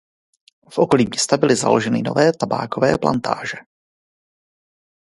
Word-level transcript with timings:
V 0.71 0.77
okolí 0.79 1.05
města 1.05 1.37
byly 1.37 1.55
založeny 1.55 2.01
nové 2.01 2.33
tabákové 2.33 2.97
plantáže. 2.97 3.57